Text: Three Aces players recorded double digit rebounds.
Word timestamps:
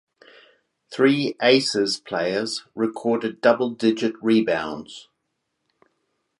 Three 0.91 1.35
Aces 1.43 1.99
players 1.99 2.63
recorded 2.73 3.39
double 3.39 3.69
digit 3.69 4.15
rebounds. 4.19 5.09